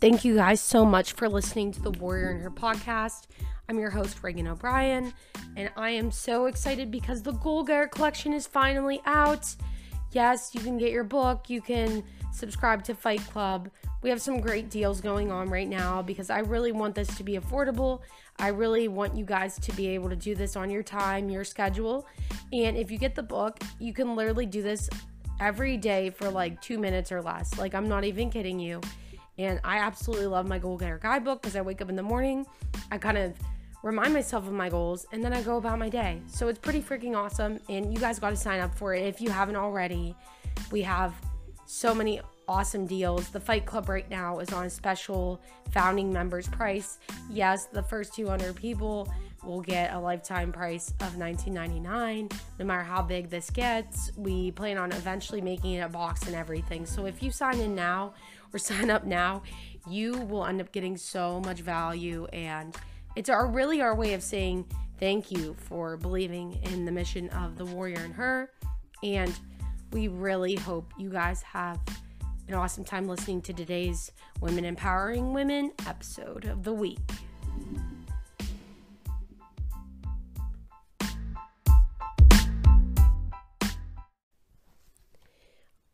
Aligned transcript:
Thank 0.00 0.24
you 0.24 0.36
guys 0.36 0.62
so 0.62 0.86
much 0.86 1.12
for 1.12 1.28
listening 1.28 1.72
to 1.72 1.82
the 1.82 1.90
Warrior 1.90 2.30
in 2.30 2.40
Her 2.40 2.50
podcast. 2.50 3.26
I'm 3.68 3.78
your 3.78 3.90
host, 3.90 4.22
Reganne 4.22 4.50
O'Brien, 4.50 5.12
and 5.56 5.70
I 5.76 5.90
am 5.90 6.10
so 6.10 6.46
excited 6.46 6.90
because 6.90 7.22
the 7.22 7.32
Goal 7.32 7.64
Getter 7.64 7.86
collection 7.86 8.32
is 8.32 8.46
finally 8.46 9.02
out. 9.04 9.54
Yes, 10.12 10.54
you 10.54 10.60
can 10.62 10.78
get 10.78 10.90
your 10.90 11.04
book, 11.04 11.50
you 11.50 11.60
can 11.60 12.02
subscribe 12.32 12.82
to 12.84 12.94
Fight 12.94 13.20
Club. 13.26 13.68
We 14.00 14.08
have 14.08 14.22
some 14.22 14.40
great 14.40 14.70
deals 14.70 15.02
going 15.02 15.30
on 15.30 15.50
right 15.50 15.68
now 15.68 16.00
because 16.00 16.30
I 16.30 16.38
really 16.38 16.72
want 16.72 16.94
this 16.94 17.14
to 17.18 17.22
be 17.22 17.36
affordable. 17.36 18.00
I 18.38 18.48
really 18.48 18.88
want 18.88 19.14
you 19.14 19.26
guys 19.26 19.58
to 19.58 19.72
be 19.72 19.88
able 19.88 20.08
to 20.08 20.16
do 20.16 20.34
this 20.34 20.56
on 20.56 20.70
your 20.70 20.82
time, 20.82 21.28
your 21.28 21.44
schedule. 21.44 22.06
And 22.54 22.74
if 22.74 22.90
you 22.90 22.96
get 22.96 23.14
the 23.14 23.22
book, 23.22 23.60
you 23.78 23.92
can 23.92 24.16
literally 24.16 24.46
do 24.46 24.62
this 24.62 24.88
every 25.40 25.76
day 25.76 26.08
for 26.08 26.30
like 26.30 26.58
two 26.62 26.78
minutes 26.78 27.12
or 27.12 27.20
less. 27.20 27.58
Like, 27.58 27.74
I'm 27.74 27.86
not 27.86 28.04
even 28.04 28.30
kidding 28.30 28.58
you. 28.58 28.80
And 29.40 29.58
I 29.64 29.78
absolutely 29.78 30.26
love 30.26 30.46
my 30.46 30.58
Goal 30.58 30.76
Getter 30.76 30.98
guidebook 30.98 31.40
because 31.40 31.56
I 31.56 31.62
wake 31.62 31.80
up 31.80 31.88
in 31.88 31.96
the 31.96 32.02
morning, 32.02 32.44
I 32.92 32.98
kind 32.98 33.16
of 33.16 33.32
remind 33.82 34.12
myself 34.12 34.46
of 34.46 34.52
my 34.52 34.68
goals, 34.68 35.06
and 35.12 35.24
then 35.24 35.32
I 35.32 35.40
go 35.40 35.56
about 35.56 35.78
my 35.78 35.88
day. 35.88 36.20
So 36.26 36.48
it's 36.48 36.58
pretty 36.58 36.82
freaking 36.82 37.16
awesome. 37.16 37.58
And 37.70 37.90
you 37.90 37.98
guys 37.98 38.18
got 38.18 38.30
to 38.30 38.36
sign 38.36 38.60
up 38.60 38.74
for 38.74 38.94
it 38.94 39.06
if 39.06 39.18
you 39.18 39.30
haven't 39.30 39.56
already. 39.56 40.14
We 40.70 40.82
have 40.82 41.14
so 41.64 41.94
many 41.94 42.20
awesome 42.48 42.86
deals. 42.86 43.30
The 43.30 43.40
Fight 43.40 43.64
Club 43.64 43.88
right 43.88 44.08
now 44.10 44.40
is 44.40 44.52
on 44.52 44.66
a 44.66 44.70
special 44.70 45.40
founding 45.70 46.12
members 46.12 46.46
price. 46.46 46.98
Yes, 47.30 47.64
the 47.72 47.82
first 47.82 48.14
200 48.14 48.54
people 48.54 49.10
will 49.42 49.62
get 49.62 49.94
a 49.94 49.98
lifetime 49.98 50.52
price 50.52 50.92
of 51.00 51.14
$19.99 51.14 52.30
no 52.58 52.64
matter 52.64 52.82
how 52.82 53.00
big 53.00 53.30
this 53.30 53.48
gets. 53.48 54.10
We 54.16 54.50
plan 54.50 54.76
on 54.76 54.92
eventually 54.92 55.40
making 55.40 55.74
it 55.74 55.80
a 55.80 55.88
box 55.88 56.26
and 56.26 56.34
everything. 56.34 56.84
So 56.84 57.06
if 57.06 57.22
you 57.22 57.30
sign 57.30 57.58
in 57.60 57.74
now 57.74 58.12
or 58.52 58.58
sign 58.58 58.90
up 58.90 59.04
now, 59.04 59.42
you 59.88 60.12
will 60.12 60.44
end 60.44 60.60
up 60.60 60.72
getting 60.72 60.96
so 60.96 61.40
much 61.40 61.60
value 61.60 62.26
and 62.32 62.76
it's 63.16 63.28
our 63.28 63.46
really 63.46 63.80
our 63.80 63.94
way 63.94 64.14
of 64.14 64.22
saying 64.22 64.64
thank 64.98 65.30
you 65.32 65.54
for 65.58 65.96
believing 65.96 66.60
in 66.64 66.84
the 66.84 66.92
mission 66.92 67.28
of 67.30 67.56
the 67.56 67.64
warrior 67.64 68.04
in 68.04 68.12
her. 68.12 68.50
And 69.02 69.38
we 69.92 70.08
really 70.08 70.54
hope 70.54 70.92
you 70.98 71.10
guys 71.10 71.42
have 71.42 71.80
an 72.46 72.54
awesome 72.54 72.84
time 72.84 73.08
listening 73.08 73.40
to 73.42 73.52
today's 73.52 74.12
Women 74.40 74.64
Empowering 74.64 75.32
Women 75.32 75.72
episode 75.86 76.44
of 76.44 76.62
the 76.62 76.72
week. 76.72 76.98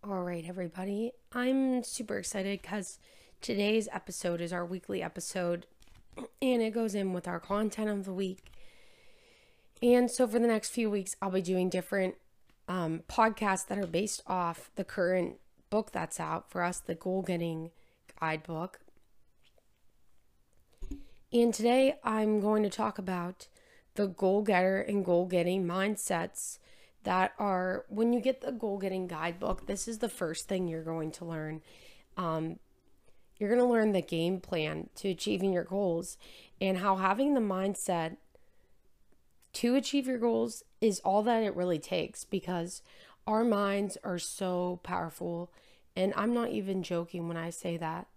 All 0.08 0.22
right, 0.22 0.44
everybody. 0.46 1.10
I'm 1.32 1.82
super 1.82 2.18
excited 2.18 2.62
because 2.62 3.00
today's 3.40 3.88
episode 3.92 4.40
is 4.40 4.52
our 4.52 4.64
weekly 4.64 5.02
episode 5.02 5.66
and 6.40 6.62
it 6.62 6.72
goes 6.72 6.94
in 6.94 7.12
with 7.12 7.26
our 7.26 7.40
content 7.40 7.90
of 7.90 8.04
the 8.04 8.12
week. 8.12 8.52
And 9.82 10.08
so 10.08 10.28
for 10.28 10.38
the 10.38 10.46
next 10.46 10.68
few 10.68 10.88
weeks, 10.90 11.16
I'll 11.20 11.32
be 11.32 11.42
doing 11.42 11.68
different 11.68 12.14
um, 12.68 13.02
podcasts 13.08 13.66
that 13.66 13.78
are 13.78 13.86
based 13.86 14.22
off 14.28 14.70
the 14.76 14.84
current 14.84 15.38
book 15.70 15.90
that's 15.90 16.20
out 16.20 16.52
for 16.52 16.62
us, 16.62 16.78
the 16.78 16.94
Goal 16.94 17.22
Getting 17.22 17.72
Guidebook. 18.20 18.78
And 21.32 21.52
today 21.52 21.96
I'm 22.04 22.38
going 22.38 22.62
to 22.62 22.70
talk 22.70 22.98
about 22.98 23.48
the 23.96 24.06
goal 24.06 24.42
getter 24.42 24.80
and 24.80 25.04
goal 25.04 25.26
getting 25.26 25.66
mindsets 25.66 26.58
that 27.06 27.32
are 27.38 27.84
when 27.88 28.12
you 28.12 28.20
get 28.20 28.40
the 28.40 28.50
goal 28.50 28.78
getting 28.78 29.06
guidebook, 29.06 29.66
this 29.66 29.86
is 29.86 29.98
the 29.98 30.08
first 30.08 30.48
thing 30.48 30.66
you're 30.66 30.82
going 30.82 31.12
to 31.12 31.24
learn. 31.24 31.62
Um, 32.16 32.58
you're 33.38 33.48
going 33.48 33.60
to 33.60 33.72
learn 33.72 33.92
the 33.92 34.02
game 34.02 34.40
plan 34.40 34.90
to 34.96 35.08
achieving 35.08 35.52
your 35.52 35.64
goals 35.64 36.18
and 36.60 36.78
how 36.78 36.96
having 36.96 37.34
the 37.34 37.40
mindset 37.40 38.16
to 39.52 39.76
achieve 39.76 40.08
your 40.08 40.18
goals 40.18 40.64
is 40.80 40.98
all 41.00 41.22
that 41.22 41.44
it 41.44 41.54
really 41.54 41.78
takes 41.78 42.24
because 42.24 42.82
our 43.24 43.44
minds 43.44 43.96
are 44.02 44.18
so 44.18 44.80
powerful. 44.82 45.52
And 45.94 46.12
I'm 46.16 46.34
not 46.34 46.50
even 46.50 46.82
joking 46.82 47.28
when 47.28 47.36
I 47.36 47.50
say 47.50 47.76
that. 47.76 48.08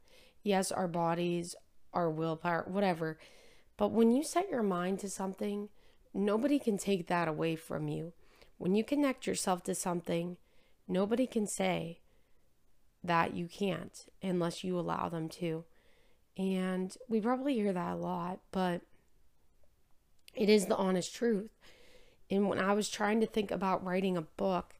Yes, 0.41 0.71
our 0.71 0.87
bodies, 0.87 1.55
our 1.93 2.09
willpower, 2.09 2.65
whatever. 2.67 3.19
But 3.77 3.91
when 3.91 4.11
you 4.11 4.23
set 4.23 4.49
your 4.49 4.63
mind 4.63 4.99
to 4.99 5.09
something, 5.09 5.69
nobody 6.11 6.57
can 6.57 6.77
take 6.77 7.05
that 7.07 7.27
away 7.27 7.55
from 7.55 7.87
you. 7.87 8.13
When 8.59 8.75
you 8.75 8.83
connect 8.83 9.25
yourself 9.25 9.63
to 9.63 9.73
something, 9.73 10.37
nobody 10.87 11.25
can 11.25 11.47
say, 11.47 11.99
that 13.03 13.35
you 13.35 13.47
can't 13.47 14.05
unless 14.21 14.63
you 14.63 14.77
allow 14.77 15.09
them 15.09 15.29
to. 15.29 15.63
And 16.37 16.95
we 17.07 17.21
probably 17.21 17.55
hear 17.55 17.73
that 17.73 17.93
a 17.93 17.95
lot, 17.95 18.39
but 18.51 18.81
it 20.35 20.49
is 20.49 20.65
the 20.65 20.75
honest 20.75 21.13
truth. 21.13 21.49
And 22.29 22.47
when 22.47 22.59
I 22.59 22.73
was 22.73 22.89
trying 22.89 23.19
to 23.21 23.27
think 23.27 23.51
about 23.51 23.83
writing 23.83 24.15
a 24.15 24.21
book 24.21 24.75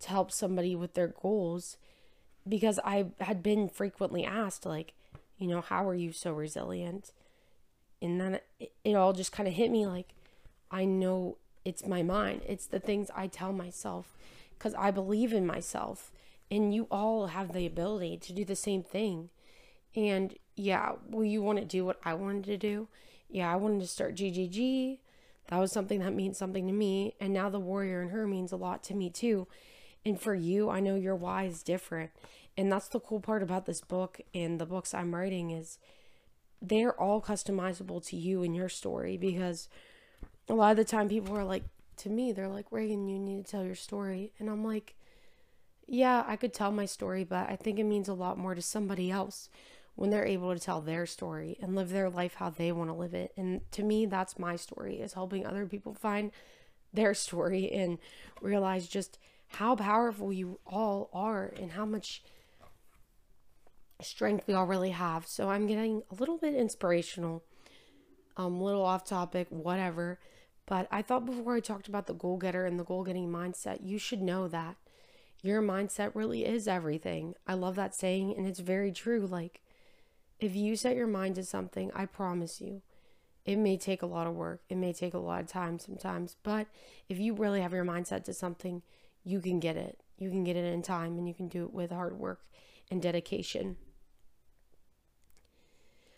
to 0.00 0.08
help 0.08 0.30
somebody 0.30 0.76
with 0.76 0.94
their 0.94 1.08
goals, 1.08 1.76
because 2.46 2.78
I 2.84 3.06
had 3.20 3.42
been 3.42 3.68
frequently 3.68 4.24
asked, 4.24 4.66
like, 4.66 4.92
you 5.38 5.48
know, 5.48 5.60
how 5.60 5.88
are 5.88 5.94
you 5.94 6.12
so 6.12 6.32
resilient? 6.32 7.12
And 8.02 8.20
then 8.20 8.40
it, 8.58 8.72
it 8.84 8.94
all 8.94 9.12
just 9.12 9.32
kind 9.32 9.48
of 9.48 9.54
hit 9.54 9.70
me 9.70 9.86
like, 9.86 10.08
I 10.70 10.84
know 10.84 11.36
it's 11.64 11.86
my 11.86 12.02
mind, 12.02 12.42
it's 12.46 12.66
the 12.66 12.80
things 12.80 13.10
I 13.14 13.26
tell 13.26 13.52
myself 13.52 14.14
because 14.58 14.74
I 14.74 14.90
believe 14.90 15.32
in 15.32 15.46
myself 15.46 16.12
and 16.50 16.74
you 16.74 16.86
all 16.90 17.28
have 17.28 17.52
the 17.52 17.66
ability 17.66 18.16
to 18.18 18.32
do 18.32 18.44
the 18.44 18.56
same 18.56 18.82
thing. 18.82 19.30
And 19.94 20.34
yeah, 20.56 20.92
will 21.08 21.24
you 21.24 21.42
want 21.42 21.58
to 21.58 21.64
do 21.64 21.84
what 21.84 22.00
I 22.04 22.14
wanted 22.14 22.44
to 22.44 22.56
do? 22.56 22.88
Yeah, 23.28 23.52
I 23.52 23.56
wanted 23.56 23.80
to 23.80 23.86
start 23.86 24.16
GGG. 24.16 24.98
That 25.48 25.58
was 25.58 25.72
something 25.72 26.00
that 26.00 26.14
means 26.14 26.38
something 26.38 26.66
to 26.66 26.72
me. 26.72 27.14
And 27.20 27.32
now 27.32 27.48
the 27.48 27.60
warrior 27.60 28.02
in 28.02 28.10
her 28.10 28.26
means 28.26 28.52
a 28.52 28.56
lot 28.56 28.82
to 28.84 28.94
me 28.94 29.10
too. 29.10 29.46
And 30.04 30.20
for 30.20 30.34
you, 30.34 30.70
I 30.70 30.80
know 30.80 30.96
your 30.96 31.16
why 31.16 31.44
is 31.44 31.62
different. 31.62 32.10
And 32.56 32.70
that's 32.70 32.88
the 32.88 33.00
cool 33.00 33.20
part 33.20 33.42
about 33.42 33.66
this 33.66 33.80
book 33.80 34.20
and 34.34 34.60
the 34.60 34.66
books 34.66 34.92
I'm 34.92 35.14
writing 35.14 35.50
is 35.50 35.78
they're 36.60 36.98
all 37.00 37.22
customizable 37.22 38.04
to 38.06 38.16
you 38.16 38.42
and 38.42 38.54
your 38.54 38.68
story 38.68 39.16
because 39.16 39.68
a 40.50 40.54
lot 40.54 40.72
of 40.72 40.76
the 40.76 40.84
time 40.84 41.08
people 41.08 41.36
are 41.36 41.44
like 41.44 41.64
to 41.98 42.08
me, 42.08 42.32
they're 42.32 42.48
like, 42.48 42.70
Reganne, 42.70 43.10
you 43.10 43.18
need 43.18 43.44
to 43.44 43.50
tell 43.50 43.64
your 43.64 43.74
story. 43.74 44.32
And 44.38 44.48
I'm 44.48 44.64
like, 44.64 44.94
yeah, 45.86 46.24
I 46.26 46.36
could 46.36 46.54
tell 46.54 46.72
my 46.72 46.86
story, 46.86 47.24
but 47.24 47.50
I 47.50 47.56
think 47.56 47.78
it 47.78 47.84
means 47.84 48.08
a 48.08 48.14
lot 48.14 48.38
more 48.38 48.54
to 48.54 48.62
somebody 48.62 49.10
else 49.10 49.50
when 49.96 50.08
they're 50.08 50.24
able 50.24 50.54
to 50.54 50.60
tell 50.60 50.80
their 50.80 51.04
story 51.04 51.58
and 51.60 51.74
live 51.74 51.90
their 51.90 52.08
life 52.08 52.34
how 52.36 52.48
they 52.48 52.72
want 52.72 52.88
to 52.88 52.94
live 52.94 53.12
it. 53.12 53.32
And 53.36 53.60
to 53.72 53.82
me, 53.82 54.06
that's 54.06 54.38
my 54.38 54.56
story 54.56 54.96
is 55.00 55.12
helping 55.12 55.44
other 55.44 55.66
people 55.66 55.92
find 55.92 56.30
their 56.92 57.12
story 57.12 57.70
and 57.72 57.98
realize 58.40 58.88
just 58.88 59.18
how 59.48 59.76
powerful 59.76 60.32
you 60.32 60.58
all 60.66 61.10
are 61.12 61.52
and 61.60 61.72
how 61.72 61.84
much 61.84 62.22
strength 64.00 64.46
we 64.46 64.54
all 64.54 64.66
really 64.66 64.90
have. 64.90 65.26
So 65.26 65.50
I'm 65.50 65.66
getting 65.66 66.02
a 66.10 66.14
little 66.14 66.38
bit 66.38 66.54
inspirational, 66.54 67.42
um, 68.38 68.54
a 68.54 68.64
little 68.64 68.84
off 68.84 69.04
topic, 69.04 69.48
whatever. 69.50 70.18
But 70.70 70.86
I 70.88 71.02
thought 71.02 71.26
before 71.26 71.56
I 71.56 71.60
talked 71.60 71.88
about 71.88 72.06
the 72.06 72.14
goal 72.14 72.36
getter 72.36 72.64
and 72.64 72.78
the 72.78 72.84
goal 72.84 73.02
getting 73.02 73.28
mindset, 73.28 73.80
you 73.82 73.98
should 73.98 74.22
know 74.22 74.46
that 74.46 74.76
your 75.42 75.60
mindset 75.60 76.12
really 76.14 76.46
is 76.46 76.68
everything. 76.68 77.34
I 77.44 77.54
love 77.54 77.74
that 77.74 77.92
saying, 77.92 78.36
and 78.36 78.46
it's 78.46 78.60
very 78.60 78.92
true. 78.92 79.26
Like, 79.26 79.62
if 80.38 80.54
you 80.54 80.76
set 80.76 80.94
your 80.94 81.08
mind 81.08 81.34
to 81.34 81.44
something, 81.44 81.90
I 81.92 82.06
promise 82.06 82.60
you, 82.60 82.82
it 83.44 83.56
may 83.56 83.76
take 83.76 84.00
a 84.00 84.06
lot 84.06 84.28
of 84.28 84.36
work. 84.36 84.62
It 84.68 84.76
may 84.76 84.92
take 84.92 85.12
a 85.12 85.18
lot 85.18 85.40
of 85.40 85.48
time 85.48 85.80
sometimes, 85.80 86.36
but 86.44 86.68
if 87.08 87.18
you 87.18 87.34
really 87.34 87.62
have 87.62 87.72
your 87.72 87.84
mindset 87.84 88.22
to 88.26 88.32
something, 88.32 88.82
you 89.24 89.40
can 89.40 89.58
get 89.58 89.76
it. 89.76 89.98
You 90.18 90.30
can 90.30 90.44
get 90.44 90.54
it 90.54 90.72
in 90.72 90.82
time 90.82 91.18
and 91.18 91.26
you 91.26 91.34
can 91.34 91.48
do 91.48 91.64
it 91.64 91.74
with 91.74 91.90
hard 91.90 92.16
work 92.16 92.42
and 92.92 93.02
dedication. 93.02 93.76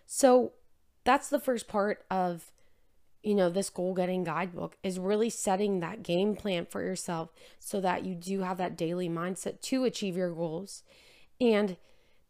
So, 0.04 0.52
that's 1.04 1.30
the 1.30 1.40
first 1.40 1.68
part 1.68 2.04
of 2.10 2.52
you 3.22 3.34
know, 3.34 3.48
this 3.48 3.70
goal 3.70 3.94
getting 3.94 4.24
guidebook 4.24 4.76
is 4.82 4.98
really 4.98 5.30
setting 5.30 5.80
that 5.80 6.02
game 6.02 6.34
plan 6.34 6.66
for 6.66 6.82
yourself 6.82 7.30
so 7.58 7.80
that 7.80 8.04
you 8.04 8.14
do 8.14 8.40
have 8.40 8.58
that 8.58 8.76
daily 8.76 9.08
mindset 9.08 9.60
to 9.60 9.84
achieve 9.84 10.16
your 10.16 10.32
goals. 10.32 10.82
And 11.40 11.76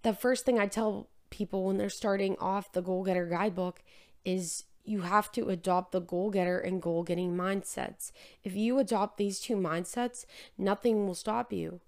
the 0.03 0.13
first 0.13 0.45
thing 0.45 0.59
I 0.59 0.67
tell 0.67 1.09
people 1.31 1.65
when 1.65 1.79
they're 1.79 1.89
starting 1.89 2.37
off 2.39 2.73
the 2.73 2.83
goal 2.83 3.05
getter 3.05 3.27
guidebook 3.27 3.83
is 4.25 4.65
you 4.85 5.03
have 5.03 5.33
to 5.33 5.49
adopt 5.49 5.93
the 5.93 6.01
goal 6.01 6.31
getter 6.31 6.59
and 6.59 6.83
goal 6.83 7.05
getting 7.05 7.37
mindsets. 7.37 8.13
If 8.45 8.55
you 8.55 8.79
adopt 8.79 9.17
these 9.17 9.41
two 9.41 9.57
mindsets, 9.57 10.27
nothing 10.59 11.07
will 11.07 11.15
stop 11.15 11.53
you. 11.53 11.81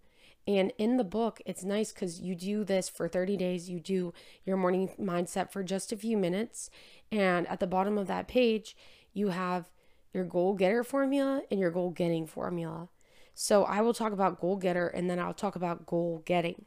And 0.46 0.72
in 0.76 0.98
the 0.98 1.04
book, 1.04 1.40
it's 1.46 1.64
nice 1.64 1.92
because 1.92 2.20
you 2.20 2.34
do 2.34 2.64
this 2.64 2.88
for 2.88 3.08
30 3.08 3.36
days. 3.36 3.70
You 3.70 3.80
do 3.80 4.12
your 4.44 4.56
morning 4.56 4.90
mindset 5.00 5.50
for 5.50 5.62
just 5.62 5.90
a 5.90 5.96
few 5.96 6.16
minutes. 6.18 6.68
And 7.10 7.46
at 7.48 7.60
the 7.60 7.66
bottom 7.66 7.96
of 7.96 8.06
that 8.08 8.28
page, 8.28 8.76
you 9.14 9.28
have 9.28 9.70
your 10.12 10.24
goal 10.24 10.54
getter 10.54 10.84
formula 10.84 11.42
and 11.50 11.58
your 11.58 11.70
goal 11.70 11.90
getting 11.90 12.26
formula. 12.26 12.88
So 13.34 13.64
I 13.64 13.80
will 13.80 13.94
talk 13.94 14.12
about 14.12 14.40
goal 14.40 14.56
getter 14.56 14.86
and 14.86 15.08
then 15.08 15.18
I'll 15.18 15.34
talk 15.34 15.56
about 15.56 15.86
goal 15.86 16.22
getting. 16.24 16.66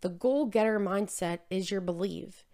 The 0.00 0.08
goal 0.08 0.46
getter 0.46 0.80
mindset 0.80 1.40
is 1.50 1.70
your 1.70 1.82
belief. 1.82 2.46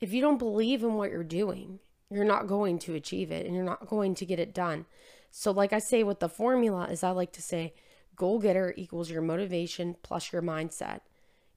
If 0.00 0.12
you 0.12 0.20
don't 0.20 0.38
believe 0.38 0.82
in 0.82 0.94
what 0.94 1.10
you're 1.10 1.22
doing, 1.22 1.78
you're 2.10 2.24
not 2.24 2.46
going 2.46 2.78
to 2.80 2.94
achieve 2.94 3.30
it 3.30 3.46
and 3.46 3.54
you're 3.54 3.64
not 3.64 3.86
going 3.86 4.14
to 4.16 4.26
get 4.26 4.40
it 4.40 4.54
done. 4.54 4.86
So, 5.30 5.50
like 5.50 5.72
I 5.72 5.78
say 5.78 6.02
with 6.02 6.20
the 6.20 6.28
formula, 6.28 6.86
is 6.86 7.02
I 7.02 7.10
like 7.10 7.32
to 7.32 7.42
say 7.42 7.74
goal 8.16 8.38
getter 8.38 8.74
equals 8.76 9.10
your 9.10 9.22
motivation 9.22 9.96
plus 10.02 10.32
your 10.32 10.42
mindset. 10.42 11.00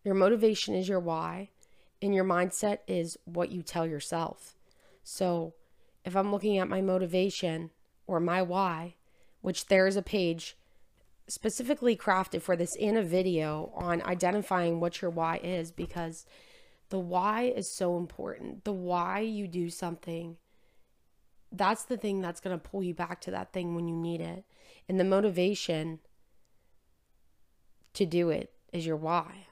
Your 0.04 0.16
motivation 0.16 0.74
is 0.74 0.88
your 0.88 1.00
why, 1.00 1.50
and 2.02 2.14
your 2.14 2.24
mindset 2.24 2.80
is 2.88 3.18
what 3.26 3.52
you 3.52 3.62
tell 3.62 3.86
yourself. 3.86 4.56
So, 5.04 5.54
if 6.06 6.16
I'm 6.16 6.32
looking 6.32 6.58
at 6.58 6.70
my 6.70 6.82
motivation 6.82 7.72
or 8.06 8.20
my 8.20 8.42
why, 8.42 8.96
which 9.42 9.66
there 9.68 9.88
is 9.88 9.98
a 9.98 10.02
page 10.02 10.58
specifically 11.28 11.96
crafted 11.96 12.42
for 12.42 12.56
this 12.56 12.76
in 12.76 12.96
a 12.96 13.04
video 13.04 13.72
on 13.76 14.02
identifying 14.04 14.80
what 14.80 15.02
your 15.02 15.12
why 15.12 15.40
is 15.44 15.72
because 15.72 16.26
the 16.90 17.00
why 17.00 17.44
is 17.44 17.70
so 17.70 17.98
important. 17.98 18.64
The 18.64 18.72
why 18.72 19.20
you 19.20 19.48
do 19.48 19.70
something, 19.70 20.38
that's 21.52 21.84
the 21.84 21.98
thing 21.98 22.22
that's 22.22 22.40
going 22.40 22.58
to 22.58 22.70
pull 22.70 22.84
you 22.84 22.94
back 22.94 23.20
to 23.22 23.32
that 23.32 23.52
thing 23.52 23.76
when 23.76 23.88
you 23.88 23.96
need 23.96 24.22
it. 24.22 24.46
And 24.88 25.00
the 25.00 25.04
motivation 25.04 26.00
to 27.98 28.06
do 28.06 28.30
it 28.30 28.52
is 28.72 28.86
your 28.86 28.96
why. 28.96 29.48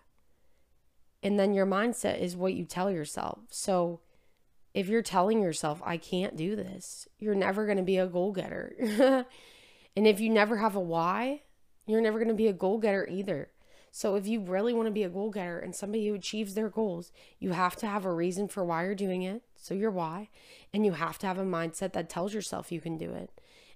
And 1.21 1.39
then 1.39 1.53
your 1.53 1.65
mindset 1.65 2.19
is 2.19 2.36
what 2.36 2.53
you 2.53 2.65
tell 2.65 2.92
yourself. 2.92 3.39
So 3.50 4.01
if 4.74 4.88
you're 4.88 5.01
telling 5.01 5.42
yourself, 5.42 5.81
I 5.83 5.97
can't 5.97 6.36
do 6.36 6.56
this, 6.56 7.07
you're 7.18 7.36
never 7.36 7.65
going 7.65 7.77
to 7.77 7.83
be 7.83 7.97
a 7.97 8.07
goal 8.07 8.31
getter. 8.31 8.75
and 9.95 10.07
if 10.07 10.19
you 10.19 10.30
never 10.30 10.57
have 10.57 10.75
a 10.75 10.80
why, 10.80 11.42
you're 11.88 12.01
never 12.01 12.19
going 12.19 12.30
to 12.30 12.36
be 12.36 12.47
a 12.47 12.53
goal 12.53 12.77
getter 12.77 13.07
either. 13.09 13.50
So 13.92 14.15
if 14.15 14.27
you 14.27 14.42
really 14.42 14.74
want 14.74 14.88
to 14.88 14.91
be 14.91 15.03
a 15.03 15.09
goal 15.09 15.31
getter 15.31 15.57
and 15.57 15.74
somebody 15.74 16.06
who 16.06 16.15
achieves 16.15 16.53
their 16.53 16.69
goals, 16.69 17.13
you 17.39 17.51
have 17.51 17.77
to 17.77 17.88
have 17.88 18.03
a 18.03 18.12
reason 18.12 18.50
for 18.50 18.63
why 18.65 18.83
you're 18.83 18.94
doing 18.94 19.21
it. 19.21 19.41
So 19.56 19.74
your 19.74 19.91
why, 19.91 20.30
and 20.74 20.86
you 20.86 20.91
have 20.91 21.18
to 21.19 21.27
have 21.27 21.38
a 21.38 21.45
mindset 21.45 21.94
that 21.94 22.09
tells 22.09 22.33
yourself 22.33 22.71
you 22.71 22.81
can 22.81 22.98
do 22.98 23.13
it. 23.13 23.31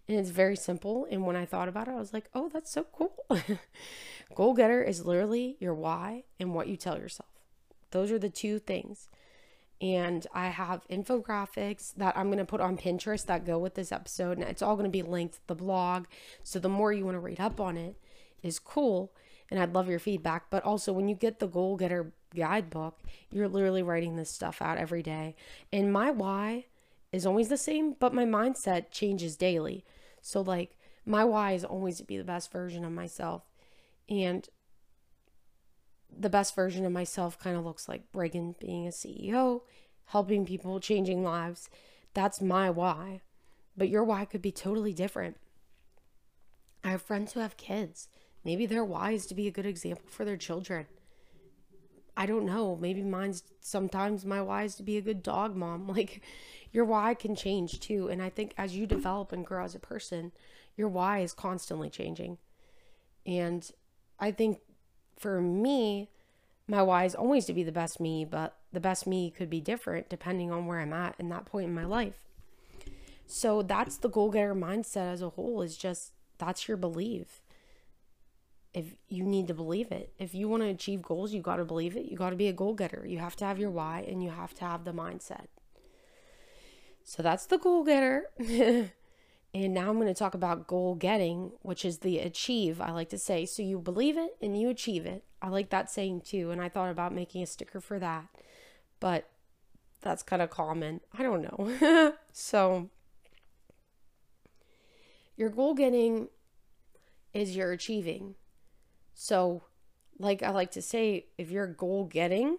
And 0.09 0.17
it's 0.17 0.31
very 0.31 0.55
simple. 0.55 1.05
And 1.11 1.23
when 1.23 1.35
I 1.35 1.45
thought 1.45 1.69
about 1.69 1.87
it, 1.87 1.91
I 1.91 1.99
was 1.99 2.13
like, 2.13 2.31
oh, 2.33 2.49
that's 2.51 2.71
so 2.71 2.83
cool. 2.91 3.13
goal 4.35 4.55
getter 4.55 4.81
is 4.81 5.05
literally 5.05 5.55
your 5.59 5.75
why 5.75 6.23
and 6.39 6.55
what 6.55 6.67
you 6.67 6.77
tell 6.77 6.97
yourself. 6.97 7.29
Those 7.91 8.11
are 8.11 8.17
the 8.17 8.27
two 8.27 8.57
things. 8.57 9.07
And 9.79 10.25
I 10.33 10.47
have 10.47 10.81
infographics 10.89 11.93
that 11.95 12.17
I'm 12.17 12.25
going 12.25 12.39
to 12.39 12.45
put 12.45 12.59
on 12.59 12.75
Pinterest 12.75 13.23
that 13.27 13.45
go 13.45 13.59
with 13.59 13.75
this 13.75 13.91
episode. 13.91 14.39
And 14.39 14.47
it's 14.49 14.63
all 14.63 14.75
going 14.75 14.85
to 14.85 14.89
be 14.89 15.03
linked 15.03 15.35
to 15.35 15.39
the 15.45 15.53
blog. 15.53 16.07
So 16.41 16.57
the 16.57 16.69
more 16.69 16.91
you 16.91 17.05
want 17.05 17.13
to 17.13 17.19
read 17.19 17.39
up 17.39 17.61
on 17.61 17.77
it 17.77 17.95
is 18.41 18.57
cool. 18.57 19.13
And 19.51 19.59
I'd 19.59 19.75
love 19.75 19.89
your 19.89 19.99
feedback. 19.99 20.49
But 20.49 20.63
also, 20.63 20.91
when 20.91 21.07
you 21.07 21.13
get 21.13 21.37
the 21.37 21.47
Goal 21.47 21.77
Getter 21.77 22.11
guidebook, 22.35 22.97
you're 23.29 23.47
literally 23.47 23.83
writing 23.83 24.15
this 24.15 24.31
stuff 24.31 24.59
out 24.59 24.79
every 24.79 25.03
day. 25.03 25.35
And 25.71 25.93
my 25.93 26.09
why 26.09 26.65
is 27.11 27.27
always 27.27 27.49
the 27.49 27.57
same, 27.57 27.95
but 27.99 28.13
my 28.13 28.25
mindset 28.25 28.89
changes 28.89 29.37
daily. 29.37 29.85
So, 30.21 30.41
like, 30.41 30.77
my 31.05 31.23
why 31.23 31.53
is 31.53 31.63
always 31.63 31.97
to 31.97 32.03
be 32.03 32.17
the 32.17 32.23
best 32.23 32.51
version 32.51 32.85
of 32.85 32.91
myself. 32.91 33.43
And 34.07 34.47
the 36.15 36.29
best 36.29 36.55
version 36.55 36.85
of 36.85 36.91
myself 36.91 37.39
kind 37.39 37.55
of 37.55 37.65
looks 37.65 37.87
like 37.87 38.11
Reganne 38.13 38.59
being 38.59 38.87
a 38.87 38.91
CEO, 38.91 39.61
helping 40.05 40.45
people, 40.45 40.79
changing 40.79 41.23
lives. 41.23 41.69
That's 42.13 42.41
my 42.41 42.69
why. 42.69 43.21
But 43.77 43.89
your 43.89 44.03
why 44.03 44.25
could 44.25 44.41
be 44.41 44.51
totally 44.51 44.93
different. 44.93 45.37
I 46.83 46.91
have 46.91 47.01
friends 47.01 47.33
who 47.33 47.39
have 47.39 47.57
kids. 47.57 48.07
Maybe 48.43 48.65
their 48.65 48.85
why 48.85 49.11
is 49.11 49.25
to 49.27 49.35
be 49.35 49.47
a 49.47 49.51
good 49.51 49.65
example 49.65 50.09
for 50.09 50.25
their 50.25 50.37
children. 50.37 50.87
I 52.19 52.25
don't 52.25 52.45
know. 52.45 52.75
Maybe 52.75 53.01
mine's 53.01 53.43
sometimes 53.61 54.25
my 54.25 54.41
why 54.41 54.63
is 54.63 54.75
to 54.75 54.83
be 54.83 54.97
a 54.97 55.01
good 55.01 55.23
dog 55.23 55.55
mom. 55.55 55.87
Like 55.99 56.21
your 56.73 56.83
why 56.83 57.13
can 57.13 57.33
change 57.33 57.79
too. 57.79 58.09
And 58.09 58.21
I 58.21 58.29
think 58.29 58.53
as 58.57 58.75
you 58.75 58.85
develop 58.85 59.31
and 59.31 59.45
grow 59.45 59.63
as 59.63 59.73
a 59.73 59.79
person, 59.79 60.33
your 60.75 60.89
why 60.89 61.19
is 61.19 61.31
constantly 61.31 61.89
changing. 61.89 62.37
And 63.25 63.71
I 64.19 64.31
think 64.31 64.59
for 65.17 65.41
me, 65.41 66.09
my 66.67 66.81
why 66.81 67.05
is 67.05 67.15
always 67.15 67.45
to 67.45 67.53
be 67.53 67.63
the 67.63 67.71
best 67.71 68.01
me, 68.01 68.25
but 68.25 68.53
the 68.73 68.81
best 68.81 69.07
me 69.07 69.31
could 69.31 69.49
be 69.49 69.61
different 69.61 70.09
depending 70.09 70.51
on 70.51 70.65
where 70.65 70.81
I'm 70.81 70.93
at 70.93 71.15
in 71.19 71.29
that 71.29 71.45
point 71.45 71.67
in 71.69 71.73
my 71.73 71.85
life. 71.85 72.19
So 73.27 73.61
that's 73.61 73.95
the 73.95 74.09
goal 74.09 74.29
getter 74.29 74.53
mindset 74.53 75.13
as 75.13 75.21
a 75.21 75.29
whole 75.29 75.61
is 75.61 75.77
just 75.77 76.11
that's 76.37 76.67
your 76.67 76.75
belief. 76.77 77.41
If 78.73 78.85
you 79.07 79.23
need 79.23 79.47
to 79.47 79.53
believe 79.53 79.91
it, 79.91 80.13
if 80.19 80.35
you 80.35 80.47
want 80.47 80.63
to 80.63 80.69
achieve 80.69 81.01
goals, 81.01 81.33
you 81.33 81.41
got 81.41 81.55
to 81.55 81.65
believe 81.65 81.97
it. 81.97 82.05
You 82.05 82.15
got 82.15 82.29
to 82.29 82.35
be 82.35 82.47
a 82.47 82.53
goal 82.53 82.73
getter. 82.75 83.03
You 83.07 83.17
have 83.17 83.35
to 83.37 83.45
have 83.45 83.57
your 83.57 83.71
why 83.71 84.05
and 84.07 84.23
you 84.23 84.29
have 84.29 84.53
to 84.55 84.65
have 84.65 84.83
the 84.85 84.91
mindset. 84.91 85.47
So 87.03 87.23
that's 87.23 87.47
the 87.47 87.57
goal 87.57 87.83
getter. 87.83 88.29
And 89.53 89.73
now 89.73 89.89
I'm 89.89 89.95
going 89.95 90.07
to 90.07 90.13
talk 90.13 90.35
about 90.35 90.67
goal 90.67 90.95
getting, 90.95 91.51
which 91.63 91.83
is 91.83 91.99
the 91.99 92.19
achieve, 92.19 92.79
I 92.79 92.91
like 92.91 93.09
to 93.09 93.17
say. 93.17 93.45
So 93.45 93.63
you 93.63 93.79
believe 93.79 94.15
it 94.15 94.35
and 94.41 94.59
you 94.59 94.69
achieve 94.69 95.05
it. 95.05 95.23
I 95.41 95.49
like 95.49 95.71
that 95.71 95.89
saying 95.89 96.21
too. 96.21 96.51
And 96.51 96.61
I 96.61 96.69
thought 96.69 96.91
about 96.91 97.15
making 97.15 97.41
a 97.41 97.47
sticker 97.47 97.81
for 97.81 97.97
that, 97.97 98.27
but 98.99 99.27
that's 100.01 100.21
kind 100.21 100.41
of 100.41 100.51
common. 100.51 101.01
I 101.17 101.23
don't 101.23 101.41
know. 101.41 102.13
so 102.31 102.89
your 105.35 105.49
goal 105.49 105.73
getting 105.73 106.27
is 107.33 107.55
your 107.55 107.71
achieving. 107.71 108.35
So, 109.21 109.63
like 110.17 110.41
I 110.41 110.51
like 110.51 110.71
to 110.71 110.81
say, 110.81 111.25
if 111.37 111.51
you're 111.51 111.67
goal 111.67 112.05
getting, 112.05 112.57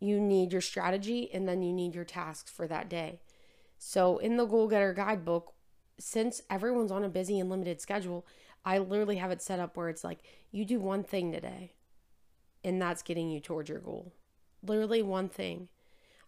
you 0.00 0.18
need 0.18 0.52
your 0.52 0.62
strategy 0.62 1.28
and 1.34 1.46
then 1.46 1.60
you 1.60 1.70
need 1.70 1.94
your 1.94 2.06
tasks 2.06 2.50
for 2.50 2.66
that 2.66 2.88
day. 2.88 3.20
So, 3.78 4.16
in 4.16 4.38
the 4.38 4.46
Goal 4.46 4.68
Getter 4.68 4.94
Guidebook, 4.94 5.52
since 5.98 6.40
everyone's 6.48 6.90
on 6.90 7.04
a 7.04 7.10
busy 7.10 7.38
and 7.38 7.50
limited 7.50 7.82
schedule, 7.82 8.26
I 8.64 8.78
literally 8.78 9.16
have 9.16 9.30
it 9.30 9.42
set 9.42 9.60
up 9.60 9.76
where 9.76 9.90
it's 9.90 10.02
like 10.02 10.20
you 10.50 10.64
do 10.64 10.80
one 10.80 11.04
thing 11.04 11.30
today 11.30 11.74
and 12.64 12.80
that's 12.80 13.02
getting 13.02 13.28
you 13.28 13.38
towards 13.38 13.68
your 13.68 13.80
goal. 13.80 14.14
Literally 14.62 15.02
one 15.02 15.28
thing. 15.28 15.68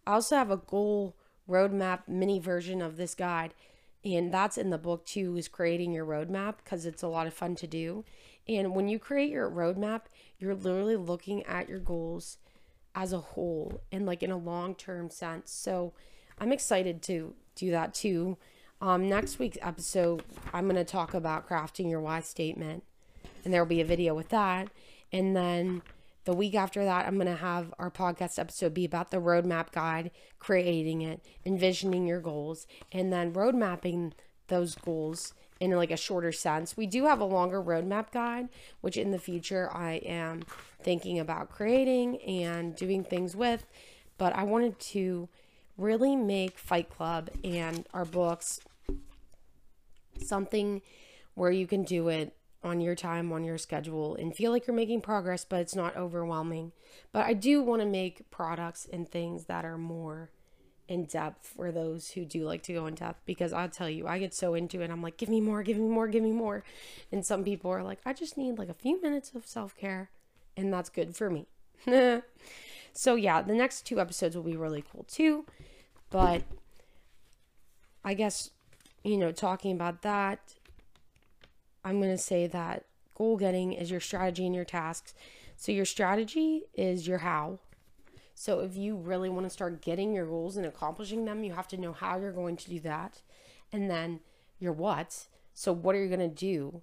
I 0.05 0.13
also 0.13 0.35
have 0.35 0.51
a 0.51 0.57
goal 0.57 1.15
roadmap 1.49 2.07
mini 2.07 2.37
version 2.37 2.83
of 2.83 2.97
this 2.97 3.15
guide 3.15 3.55
and 4.03 4.33
that's 4.33 4.57
in 4.57 4.69
the 4.69 4.77
book 4.77 5.05
too 5.05 5.37
is 5.37 5.47
creating 5.47 5.91
your 5.91 6.05
roadmap 6.05 6.55
because 6.63 6.85
it's 6.85 7.03
a 7.03 7.07
lot 7.07 7.27
of 7.27 7.33
fun 7.33 7.55
to 7.55 7.67
do. 7.67 8.03
And 8.47 8.75
when 8.75 8.87
you 8.87 8.99
create 8.99 9.29
your 9.29 9.49
roadmap, 9.49 10.01
you're 10.39 10.55
literally 10.55 10.95
looking 10.95 11.43
at 11.45 11.69
your 11.69 11.79
goals 11.79 12.37
as 12.93 13.13
a 13.13 13.19
whole 13.19 13.81
and 13.91 14.05
like 14.05 14.23
in 14.23 14.31
a 14.31 14.37
long-term 14.37 15.09
sense. 15.09 15.51
So 15.51 15.93
I'm 16.39 16.51
excited 16.51 17.01
to 17.03 17.35
do 17.55 17.71
that 17.71 17.93
too. 17.93 18.37
Um, 18.81 19.07
next 19.07 19.37
week's 19.37 19.59
episode, 19.61 20.23
I'm 20.53 20.65
going 20.65 20.75
to 20.75 20.83
talk 20.83 21.13
about 21.13 21.47
crafting 21.47 21.89
your 21.89 22.01
why 22.01 22.21
statement, 22.21 22.83
and 23.45 23.53
there 23.53 23.61
will 23.61 23.69
be 23.69 23.81
a 23.81 23.85
video 23.85 24.15
with 24.15 24.29
that. 24.29 24.69
And 25.13 25.35
then 25.35 25.83
the 26.25 26.33
week 26.33 26.55
after 26.55 26.83
that, 26.83 27.05
I'm 27.07 27.15
going 27.15 27.27
to 27.27 27.35
have 27.35 27.73
our 27.77 27.91
podcast 27.91 28.39
episode 28.39 28.73
be 28.73 28.85
about 28.85 29.11
the 29.11 29.17
roadmap 29.17 29.71
guide, 29.71 30.09
creating 30.39 31.01
it, 31.01 31.23
envisioning 31.45 32.07
your 32.07 32.21
goals, 32.21 32.65
and 32.91 33.13
then 33.13 33.33
road 33.33 33.53
mapping 33.53 34.13
those 34.47 34.73
goals 34.75 35.33
in 35.61 35.71
like 35.71 35.91
a 35.91 35.97
shorter 35.97 36.31
sense. 36.31 36.75
We 36.75 36.87
do 36.87 37.05
have 37.05 37.21
a 37.21 37.25
longer 37.25 37.61
roadmap 37.61 38.11
guide, 38.11 38.49
which 38.81 38.97
in 38.97 39.11
the 39.11 39.19
future 39.19 39.69
I 39.71 39.93
am 40.03 40.41
thinking 40.81 41.19
about 41.19 41.49
creating 41.49 42.19
and 42.23 42.75
doing 42.75 43.03
things 43.03 43.35
with. 43.35 43.67
But 44.17 44.35
I 44.35 44.43
wanted 44.43 44.79
to 44.79 45.29
really 45.77 46.15
make 46.15 46.57
Fight 46.57 46.89
Club 46.89 47.29
and 47.43 47.85
our 47.93 48.05
books 48.05 48.59
something 50.17 50.81
where 51.35 51.51
you 51.51 51.67
can 51.67 51.83
do 51.83 52.09
it 52.09 52.35
on 52.63 52.81
your 52.81 52.95
time, 52.95 53.31
on 53.31 53.43
your 53.43 53.57
schedule, 53.57 54.15
and 54.15 54.35
feel 54.35 54.51
like 54.51 54.65
you're 54.65 54.75
making 54.75 55.01
progress, 55.01 55.45
but 55.45 55.61
it's 55.61 55.75
not 55.75 55.95
overwhelming. 55.95 56.71
But 57.11 57.25
I 57.25 57.33
do 57.33 57.61
want 57.61 57.81
to 57.81 57.87
make 57.87 58.29
products 58.31 58.87
and 58.91 59.09
things 59.09 59.45
that 59.45 59.63
are 59.63 59.77
more 59.77 60.31
in 60.91 61.05
depth 61.05 61.47
for 61.55 61.71
those 61.71 62.11
who 62.11 62.25
do 62.25 62.43
like 62.43 62.63
to 62.63 62.73
go 62.73 62.85
in 62.85 62.95
depth 62.95 63.21
because 63.25 63.53
I'll 63.53 63.69
tell 63.69 63.89
you, 63.89 64.07
I 64.07 64.19
get 64.19 64.33
so 64.33 64.53
into 64.53 64.81
it. 64.81 64.91
I'm 64.91 65.01
like, 65.01 65.17
give 65.17 65.29
me 65.29 65.39
more, 65.39 65.63
give 65.63 65.77
me 65.77 65.87
more, 65.87 66.07
give 66.07 66.21
me 66.21 66.33
more. 66.33 66.63
And 67.11 67.25
some 67.25 67.43
people 67.43 67.71
are 67.71 67.83
like, 67.83 67.99
I 68.05 68.13
just 68.13 68.37
need 68.37 68.59
like 68.59 68.69
a 68.69 68.73
few 68.73 69.01
minutes 69.01 69.31
of 69.33 69.47
self 69.47 69.75
care, 69.77 70.09
and 70.57 70.71
that's 70.73 70.89
good 70.89 71.15
for 71.15 71.29
me. 71.29 71.47
so, 72.93 73.15
yeah, 73.15 73.41
the 73.41 73.55
next 73.55 73.85
two 73.85 73.99
episodes 73.99 74.35
will 74.35 74.43
be 74.43 74.57
really 74.57 74.83
cool 74.91 75.05
too. 75.05 75.45
But 76.09 76.43
I 78.03 78.13
guess 78.13 78.49
you 79.03 79.17
know, 79.17 79.31
talking 79.31 79.71
about 79.71 80.01
that, 80.03 80.55
I'm 81.83 81.99
going 81.99 82.11
to 82.11 82.17
say 82.17 82.47
that 82.47 82.85
goal 83.15 83.37
getting 83.37 83.73
is 83.73 83.89
your 83.89 83.99
strategy 83.99 84.45
and 84.45 84.53
your 84.53 84.65
tasks. 84.65 85.13
So, 85.55 85.71
your 85.71 85.85
strategy 85.85 86.63
is 86.73 87.07
your 87.07 87.19
how. 87.19 87.59
So, 88.33 88.59
if 88.61 88.75
you 88.75 88.95
really 88.95 89.29
want 89.29 89.45
to 89.45 89.49
start 89.49 89.81
getting 89.81 90.13
your 90.13 90.25
goals 90.25 90.57
and 90.57 90.65
accomplishing 90.65 91.25
them, 91.25 91.43
you 91.43 91.53
have 91.53 91.67
to 91.69 91.77
know 91.77 91.93
how 91.93 92.17
you're 92.17 92.31
going 92.31 92.57
to 92.57 92.69
do 92.69 92.79
that. 92.81 93.21
And 93.71 93.89
then 93.89 94.19
your 94.59 94.73
what. 94.73 95.27
So, 95.53 95.71
what 95.73 95.95
are 95.95 96.01
you 96.01 96.07
going 96.07 96.29
to 96.29 96.35
do 96.35 96.81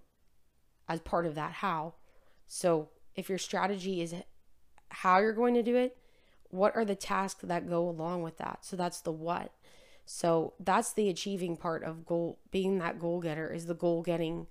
as 0.88 1.00
part 1.00 1.26
of 1.26 1.34
that 1.34 1.52
how? 1.52 1.94
So, 2.46 2.90
if 3.14 3.28
your 3.28 3.38
strategy 3.38 4.00
is 4.00 4.14
how 4.90 5.18
you're 5.18 5.32
going 5.32 5.54
to 5.54 5.62
do 5.62 5.76
it, 5.76 5.96
what 6.50 6.74
are 6.76 6.84
the 6.84 6.94
tasks 6.94 7.44
that 7.44 7.68
go 7.68 7.88
along 7.88 8.22
with 8.22 8.38
that? 8.38 8.64
So 8.64 8.76
that's 8.76 9.00
the 9.00 9.12
what. 9.12 9.52
So 10.06 10.54
that's 10.58 10.92
the 10.92 11.08
achieving 11.08 11.56
part 11.56 11.84
of 11.84 12.06
goal 12.06 12.38
being 12.50 12.78
that 12.78 12.98
goal 12.98 13.20
getter 13.20 13.52
is 13.52 13.66
the 13.66 13.74
goal 13.74 14.02
getting 14.02 14.46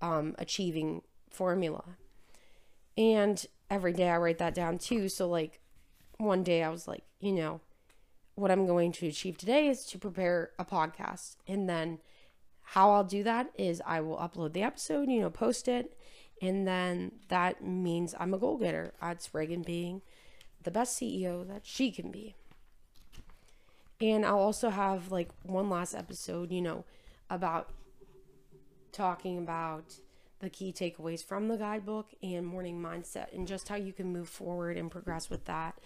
um 0.00 0.34
achieving 0.38 1.02
formula. 1.30 1.84
And 2.96 3.44
every 3.70 3.92
day 3.92 4.10
I 4.10 4.16
write 4.16 4.38
that 4.38 4.54
down 4.54 4.78
too. 4.78 5.08
So 5.08 5.28
like 5.28 5.60
one 6.24 6.42
day 6.42 6.62
I 6.62 6.68
was 6.68 6.88
like, 6.88 7.04
you 7.20 7.32
know, 7.32 7.60
what 8.34 8.50
I'm 8.50 8.66
going 8.66 8.92
to 8.92 9.06
achieve 9.06 9.38
today 9.38 9.68
is 9.68 9.84
to 9.86 9.98
prepare 9.98 10.50
a 10.58 10.64
podcast. 10.64 11.36
And 11.46 11.68
then 11.68 11.98
how 12.62 12.92
I'll 12.92 13.04
do 13.04 13.22
that 13.22 13.50
is 13.56 13.82
I 13.84 14.00
will 14.00 14.16
upload 14.16 14.52
the 14.52 14.62
episode, 14.62 15.08
you 15.08 15.20
know, 15.20 15.30
post 15.30 15.68
it, 15.68 15.96
and 16.40 16.66
then 16.66 17.12
that 17.28 17.64
means 17.64 18.14
I'm 18.18 18.34
a 18.34 18.38
goal 18.38 18.56
getter. 18.56 18.92
That's 19.00 19.28
Reganne 19.28 19.64
being 19.64 20.02
the 20.62 20.70
best 20.70 21.00
CEO 21.00 21.46
that 21.46 21.62
she 21.64 21.90
can 21.90 22.10
be. 22.10 22.34
And 24.00 24.26
I'll 24.26 24.38
also 24.38 24.70
have 24.70 25.12
like 25.12 25.28
one 25.44 25.70
last 25.70 25.94
episode, 25.94 26.50
you 26.50 26.60
know, 26.60 26.84
about 27.30 27.70
talking 28.90 29.38
about 29.38 29.94
the 30.40 30.50
key 30.50 30.72
takeaways 30.72 31.24
from 31.24 31.46
the 31.46 31.56
guidebook 31.56 32.08
and 32.20 32.44
morning 32.44 32.82
mindset 32.82 33.32
and 33.32 33.46
just 33.46 33.68
how 33.68 33.76
you 33.76 33.92
can 33.92 34.12
move 34.12 34.28
forward 34.28 34.76
and 34.76 34.90
progress 34.90 35.30
with 35.30 35.44
that. 35.44 35.78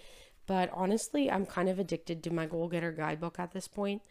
But 0.46 0.70
honestly, 0.72 1.30
I'm 1.30 1.46
kind 1.46 1.68
of 1.68 1.78
addicted 1.78 2.22
to 2.22 2.32
my 2.32 2.46
goal 2.46 2.68
getter 2.68 2.92
guidebook 2.92 3.38
at 3.38 3.52
this 3.52 3.68
point, 3.68 4.02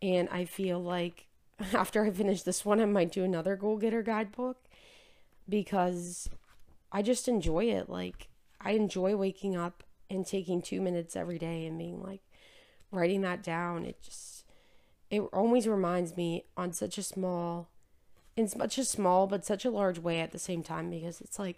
And 0.00 0.28
I 0.30 0.44
feel 0.44 0.80
like 0.80 1.26
after 1.72 2.04
I 2.04 2.10
finish 2.10 2.42
this 2.42 2.64
one, 2.64 2.80
I 2.80 2.84
might 2.84 3.12
do 3.12 3.24
another 3.24 3.56
goal 3.56 3.76
getter 3.76 4.02
guidebook 4.02 4.58
because 5.48 6.30
I 6.92 7.02
just 7.02 7.28
enjoy 7.28 7.64
it. 7.64 7.88
Like, 7.88 8.28
I 8.60 8.72
enjoy 8.72 9.16
waking 9.16 9.56
up 9.56 9.82
and 10.08 10.26
taking 10.26 10.62
two 10.62 10.80
minutes 10.80 11.16
every 11.16 11.38
day 11.38 11.66
and 11.66 11.78
being 11.78 12.02
like, 12.02 12.20
writing 12.92 13.22
that 13.22 13.42
down. 13.42 13.84
It 13.84 14.00
just, 14.02 14.44
it 15.10 15.20
always 15.32 15.66
reminds 15.66 16.16
me 16.16 16.44
on 16.56 16.72
such 16.72 16.98
a 16.98 17.02
small, 17.02 17.68
in 18.36 18.46
such 18.46 18.78
a 18.78 18.84
small 18.84 19.26
but 19.26 19.44
such 19.44 19.64
a 19.64 19.70
large 19.70 19.98
way 19.98 20.20
at 20.20 20.30
the 20.30 20.38
same 20.38 20.62
time 20.62 20.90
because 20.90 21.20
it's 21.20 21.38
like, 21.38 21.56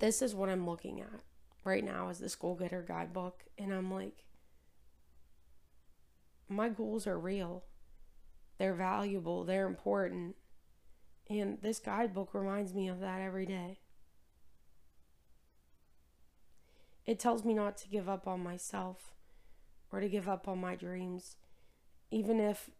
this 0.00 0.20
is 0.20 0.34
what 0.34 0.48
I'm 0.48 0.66
looking 0.66 1.00
at 1.00 1.22
right 1.64 1.84
now 1.84 2.08
is 2.08 2.18
this 2.18 2.34
goal 2.34 2.54
getter 2.54 2.84
guidebook. 2.86 3.44
And 3.58 3.72
I'm 3.72 3.92
like, 3.92 4.24
my 6.48 6.68
goals 6.68 7.06
are 7.06 7.18
real. 7.18 7.64
They're 8.58 8.74
valuable. 8.74 9.44
They're 9.44 9.66
important. 9.66 10.36
And 11.28 11.58
this 11.60 11.78
guidebook 11.78 12.32
reminds 12.32 12.74
me 12.74 12.88
of 12.88 13.00
that 13.00 13.20
every 13.20 13.46
day. 13.46 13.78
It 17.06 17.18
tells 17.18 17.44
me 17.44 17.54
not 17.54 17.76
to 17.78 17.88
give 17.88 18.08
up 18.08 18.26
on 18.26 18.42
myself 18.42 19.14
or 19.90 20.00
to 20.00 20.08
give 20.08 20.28
up 20.28 20.46
on 20.46 20.60
my 20.60 20.74
dreams, 20.74 21.36
even 22.10 22.38
if 22.38 22.70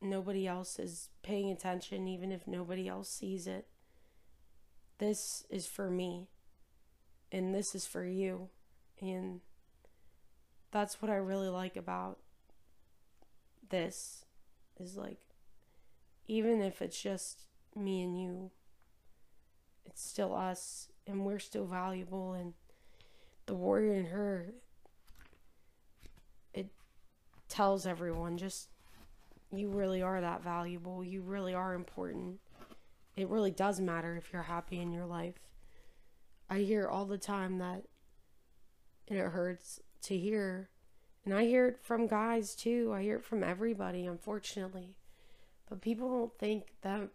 nobody 0.00 0.46
else 0.46 0.78
is 0.78 1.10
paying 1.22 1.50
attention, 1.50 2.08
even 2.08 2.32
if 2.32 2.46
nobody 2.46 2.88
else 2.88 3.10
sees 3.10 3.46
it. 3.46 3.66
This 4.98 5.44
is 5.50 5.66
for 5.66 5.90
me, 5.90 6.28
and 7.30 7.54
this 7.54 7.74
is 7.74 7.86
for 7.86 8.04
you. 8.04 8.48
And 9.00 9.40
that's 10.70 11.00
what 11.00 11.10
I 11.10 11.16
really 11.16 11.48
like 11.48 11.76
about 11.76 12.18
this 13.70 14.24
is 14.80 14.96
like 14.96 15.18
even 16.26 16.62
if 16.62 16.80
it's 16.80 17.00
just 17.00 17.42
me 17.76 18.02
and 18.02 18.18
you 18.18 18.50
it's 19.84 20.02
still 20.02 20.34
us 20.34 20.88
and 21.06 21.24
we're 21.24 21.38
still 21.38 21.66
valuable 21.66 22.32
and 22.32 22.54
the 23.46 23.54
warrior 23.54 23.92
in 23.94 24.06
her 24.06 24.46
it 26.54 26.68
tells 27.48 27.86
everyone 27.86 28.38
just 28.38 28.68
you 29.52 29.68
really 29.70 30.02
are 30.02 30.20
that 30.20 30.42
valuable. 30.42 31.02
You 31.02 31.22
really 31.22 31.54
are 31.54 31.74
important. 31.74 32.38
It 33.16 33.28
really 33.28 33.50
does 33.50 33.80
matter 33.80 34.16
if 34.16 34.32
you're 34.32 34.42
happy 34.42 34.80
in 34.80 34.92
your 34.92 35.06
life 35.06 35.34
i 36.50 36.58
hear 36.58 36.88
all 36.88 37.04
the 37.04 37.18
time 37.18 37.58
that 37.58 37.84
and 39.08 39.18
it 39.18 39.30
hurts 39.30 39.80
to 40.02 40.16
hear 40.16 40.68
and 41.28 41.36
I 41.36 41.44
hear 41.44 41.66
it 41.66 41.80
from 41.82 42.06
guys 42.06 42.54
too. 42.54 42.90
I 42.94 43.02
hear 43.02 43.16
it 43.16 43.22
from 43.22 43.44
everybody, 43.44 44.06
unfortunately. 44.06 44.96
But 45.68 45.82
people 45.82 46.08
don't 46.08 46.38
think 46.38 46.72
that 46.80 47.10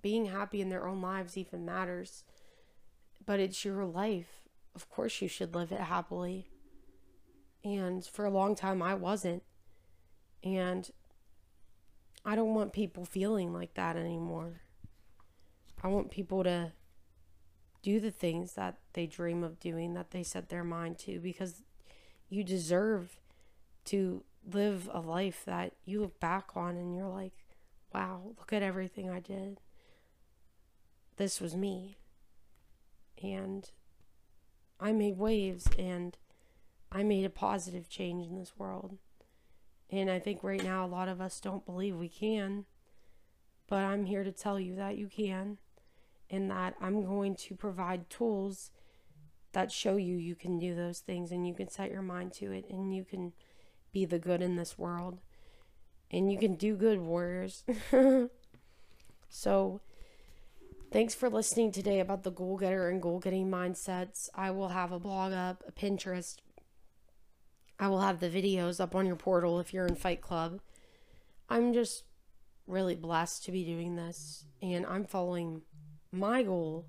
being 0.00 0.26
happy 0.26 0.60
in 0.60 0.68
their 0.68 0.86
own 0.86 1.02
lives 1.02 1.36
even 1.36 1.64
matters. 1.64 2.22
But 3.26 3.40
it's 3.40 3.64
your 3.64 3.84
life. 3.84 4.42
Of 4.76 4.88
course, 4.88 5.20
you 5.20 5.26
should 5.26 5.56
live 5.56 5.72
it 5.72 5.80
happily. 5.80 6.46
And 7.64 8.06
for 8.06 8.24
a 8.24 8.30
long 8.30 8.54
time, 8.54 8.80
I 8.80 8.94
wasn't. 8.94 9.42
And 10.44 10.88
I 12.24 12.36
don't 12.36 12.54
want 12.54 12.72
people 12.72 13.04
feeling 13.04 13.52
like 13.52 13.74
that 13.74 13.96
anymore. 13.96 14.60
I 15.82 15.88
want 15.88 16.12
people 16.12 16.44
to 16.44 16.70
do 17.82 18.00
the 18.00 18.10
things 18.10 18.54
that 18.54 18.76
they 18.92 19.06
dream 19.06 19.42
of 19.44 19.60
doing, 19.60 19.94
that 19.94 20.10
they 20.10 20.22
set 20.22 20.48
their 20.48 20.64
mind 20.64 20.98
to, 20.98 21.20
because 21.20 21.62
you 22.28 22.42
deserve 22.44 23.18
to 23.86 24.22
live 24.52 24.88
a 24.92 25.00
life 25.00 25.42
that 25.46 25.72
you 25.84 26.00
look 26.00 26.18
back 26.20 26.50
on 26.54 26.76
and 26.76 26.94
you're 26.94 27.08
like, 27.08 27.32
wow, 27.92 28.34
look 28.38 28.52
at 28.52 28.62
everything 28.62 29.08
I 29.08 29.20
did. 29.20 29.60
This 31.16 31.40
was 31.40 31.56
me. 31.56 31.96
And 33.22 33.70
I 34.78 34.92
made 34.92 35.18
waves 35.18 35.68
and 35.78 36.16
I 36.92 37.02
made 37.02 37.24
a 37.24 37.30
positive 37.30 37.88
change 37.88 38.26
in 38.26 38.38
this 38.38 38.52
world. 38.58 38.98
And 39.90 40.10
I 40.10 40.18
think 40.18 40.44
right 40.44 40.62
now 40.62 40.84
a 40.84 40.86
lot 40.86 41.08
of 41.08 41.20
us 41.20 41.40
don't 41.40 41.66
believe 41.66 41.96
we 41.96 42.08
can. 42.08 42.66
But 43.66 43.84
I'm 43.84 44.06
here 44.06 44.24
to 44.24 44.32
tell 44.32 44.58
you 44.60 44.76
that 44.76 44.96
you 44.96 45.08
can. 45.08 45.58
And 46.30 46.50
that 46.50 46.74
I'm 46.80 47.04
going 47.04 47.34
to 47.36 47.54
provide 47.54 48.10
tools 48.10 48.70
that 49.52 49.72
show 49.72 49.96
you 49.96 50.16
you 50.16 50.34
can 50.34 50.58
do 50.58 50.74
those 50.74 50.98
things 50.98 51.32
and 51.32 51.46
you 51.46 51.54
can 51.54 51.68
set 51.68 51.90
your 51.90 52.02
mind 52.02 52.32
to 52.34 52.52
it 52.52 52.66
and 52.68 52.94
you 52.94 53.04
can 53.04 53.32
be 53.92 54.04
the 54.04 54.18
good 54.18 54.42
in 54.42 54.56
this 54.56 54.78
world. 54.78 55.18
And 56.10 56.30
you 56.32 56.38
can 56.38 56.54
do 56.54 56.74
good, 56.74 57.00
warriors. 57.00 57.64
so, 59.28 59.80
thanks 60.90 61.14
for 61.14 61.28
listening 61.28 61.70
today 61.70 62.00
about 62.00 62.22
the 62.22 62.30
goal 62.30 62.56
getter 62.56 62.88
and 62.88 63.02
goal 63.02 63.18
getting 63.18 63.50
mindsets. 63.50 64.30
I 64.34 64.50
will 64.50 64.68
have 64.68 64.90
a 64.90 64.98
blog 64.98 65.32
up, 65.32 65.62
a 65.68 65.72
Pinterest. 65.72 66.36
I 67.78 67.88
will 67.88 68.00
have 68.00 68.20
the 68.20 68.30
videos 68.30 68.80
up 68.80 68.94
on 68.94 69.06
your 69.06 69.16
portal 69.16 69.60
if 69.60 69.74
you're 69.74 69.86
in 69.86 69.96
Fight 69.96 70.22
Club. 70.22 70.60
I'm 71.50 71.74
just 71.74 72.04
really 72.66 72.94
blessed 72.94 73.44
to 73.44 73.52
be 73.52 73.64
doing 73.64 73.96
this, 73.96 74.44
and 74.62 74.86
I'm 74.86 75.04
following 75.04 75.62
my 76.12 76.42
goal 76.42 76.86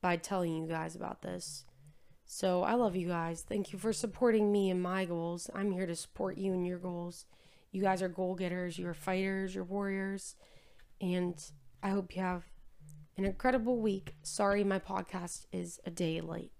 by 0.00 0.16
telling 0.16 0.54
you 0.54 0.66
guys 0.66 0.94
about 0.96 1.22
this. 1.22 1.64
So 2.24 2.62
I 2.62 2.74
love 2.74 2.96
you 2.96 3.08
guys. 3.08 3.44
Thank 3.46 3.72
you 3.72 3.78
for 3.78 3.92
supporting 3.92 4.50
me 4.50 4.70
and 4.70 4.82
my 4.82 5.04
goals. 5.04 5.50
I'm 5.54 5.70
here 5.70 5.86
to 5.86 5.94
support 5.94 6.38
you 6.38 6.52
and 6.52 6.66
your 6.66 6.78
goals. 6.78 7.26
You 7.70 7.82
guys 7.82 8.02
are 8.02 8.08
goal 8.08 8.34
getters, 8.34 8.78
you're 8.78 8.94
fighters, 8.94 9.54
you're 9.54 9.64
warriors. 9.64 10.36
And 11.00 11.42
I 11.82 11.90
hope 11.90 12.14
you 12.14 12.22
have 12.22 12.44
an 13.16 13.24
incredible 13.24 13.80
week. 13.80 14.14
Sorry, 14.22 14.64
my 14.64 14.78
podcast 14.78 15.46
is 15.52 15.80
a 15.84 15.90
day 15.90 16.20
late. 16.20 16.52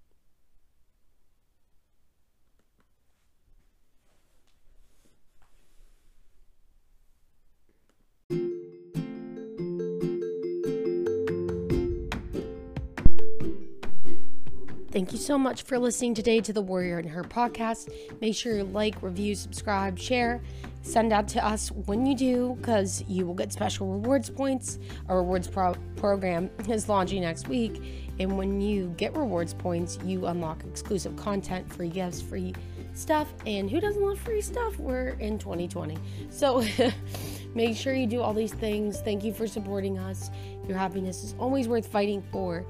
Thank 14.92 15.12
you 15.12 15.18
so 15.18 15.38
much 15.38 15.62
for 15.62 15.78
listening 15.78 16.12
today 16.12 16.42
to 16.42 16.52
the 16.52 16.60
Warrior 16.60 16.98
in 16.98 17.08
Her 17.08 17.24
podcast. 17.24 17.90
Make 18.20 18.34
sure 18.34 18.58
you 18.58 18.64
like, 18.64 19.02
review, 19.02 19.34
subscribe, 19.34 19.98
share, 19.98 20.42
send 20.82 21.14
out 21.14 21.28
to 21.28 21.42
us 21.42 21.72
when 21.72 22.04
you 22.04 22.14
do, 22.14 22.58
because 22.60 23.02
you 23.08 23.24
will 23.24 23.32
get 23.32 23.54
special 23.54 23.86
rewards 23.86 24.28
points. 24.28 24.78
Our 25.08 25.22
rewards 25.22 25.48
pro- 25.48 25.76
program 25.96 26.50
is 26.68 26.90
launching 26.90 27.22
next 27.22 27.48
week. 27.48 27.82
And 28.18 28.36
when 28.36 28.60
you 28.60 28.88
get 28.98 29.16
rewards 29.16 29.54
points, 29.54 29.98
you 30.04 30.26
unlock 30.26 30.62
exclusive 30.64 31.16
content, 31.16 31.72
free 31.72 31.88
gifts, 31.88 32.20
free 32.20 32.52
stuff. 32.92 33.32
And 33.46 33.70
who 33.70 33.80
doesn't 33.80 34.02
love 34.02 34.18
free 34.18 34.42
stuff? 34.42 34.78
We're 34.78 35.16
in 35.20 35.38
2020. 35.38 35.96
So 36.28 36.62
make 37.54 37.78
sure 37.78 37.94
you 37.94 38.06
do 38.06 38.20
all 38.20 38.34
these 38.34 38.52
things. 38.52 39.00
Thank 39.00 39.24
you 39.24 39.32
for 39.32 39.46
supporting 39.46 39.98
us. 39.98 40.30
Your 40.68 40.76
happiness 40.76 41.24
is 41.24 41.34
always 41.38 41.66
worth 41.66 41.86
fighting 41.86 42.22
for 42.30 42.66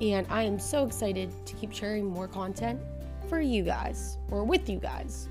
and 0.00 0.26
I 0.30 0.42
am 0.42 0.58
so 0.58 0.86
excited 0.86 1.30
to 1.46 1.54
keep 1.54 1.72
sharing 1.72 2.06
more 2.06 2.28
content 2.28 2.80
for 3.28 3.40
you 3.40 3.62
guys 3.62 4.18
or 4.30 4.44
with 4.44 4.68
you 4.68 4.78
guys. 4.78 5.28